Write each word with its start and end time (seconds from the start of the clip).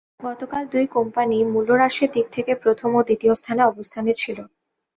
গতকাল 0.21 0.63
দুই 0.73 0.85
কোম্পানিই 0.95 1.49
মূল্যহ্রাসের 1.53 2.09
দিক 2.11 2.27
থেকে 2.31 2.51
প্রথম 2.63 2.89
ও 2.95 3.01
দ্বিতীয় 3.07 3.33
অবস্থানে 3.67 4.11
ছিল। 4.13 4.37